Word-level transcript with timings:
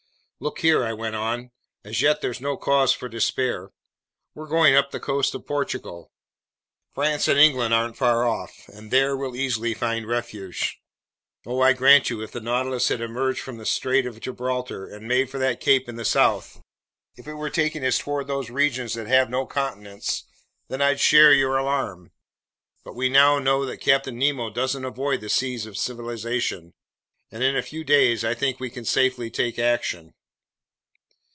"Look 0.43 0.61
here," 0.61 0.83
I 0.83 0.91
went 0.91 1.15
on, 1.15 1.51
"as 1.83 2.01
yet 2.01 2.21
there's 2.21 2.41
no 2.41 2.57
cause 2.57 2.93
for 2.93 3.07
despair. 3.07 3.69
We're 4.33 4.47
going 4.47 4.73
up 4.73 4.89
the 4.89 4.99
coast 4.99 5.35
of 5.35 5.45
Portugal. 5.45 6.11
France 6.95 7.27
and 7.27 7.37
England 7.37 7.75
aren't 7.75 7.95
far 7.95 8.25
off, 8.27 8.67
and 8.67 8.89
there 8.89 9.15
we'll 9.15 9.35
easily 9.35 9.75
find 9.75 10.07
refuge. 10.07 10.79
Oh, 11.45 11.61
I 11.61 11.73
grant 11.73 12.09
you, 12.09 12.23
if 12.23 12.31
the 12.31 12.41
Nautilus 12.41 12.87
had 12.87 13.01
emerged 13.01 13.39
from 13.39 13.59
the 13.59 13.67
Strait 13.67 14.07
of 14.07 14.19
Gibraltar 14.19 14.87
and 14.87 15.07
made 15.07 15.29
for 15.29 15.37
that 15.37 15.59
cape 15.59 15.87
in 15.87 15.95
the 15.95 16.03
south, 16.03 16.59
if 17.15 17.27
it 17.27 17.33
were 17.35 17.51
taking 17.51 17.85
us 17.85 17.99
toward 17.99 18.25
those 18.25 18.49
regions 18.49 18.95
that 18.95 19.05
have 19.05 19.29
no 19.29 19.45
continents, 19.45 20.23
then 20.69 20.81
I'd 20.81 20.99
share 20.99 21.33
your 21.33 21.55
alarm. 21.55 22.13
But 22.83 22.95
we 22.95 23.09
now 23.09 23.37
know 23.37 23.63
that 23.67 23.77
Captain 23.77 24.17
Nemo 24.17 24.49
doesn't 24.49 24.85
avoid 24.85 25.21
the 25.21 25.29
seas 25.29 25.67
of 25.67 25.77
civilization, 25.77 26.73
and 27.29 27.43
in 27.43 27.55
a 27.55 27.61
few 27.61 27.83
days 27.83 28.25
I 28.25 28.33
think 28.33 28.59
we 28.59 28.71
can 28.71 28.85
safely 28.85 29.29
take 29.29 29.59
action." 29.59 30.15